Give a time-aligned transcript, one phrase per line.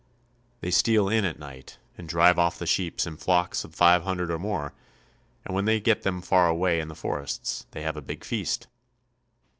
[0.61, 4.31] They steal in at night and drive off the sheep in flocks of five hundred
[4.31, 4.73] or more,
[5.45, 8.65] and when they get them far away in the forests they have a big feast.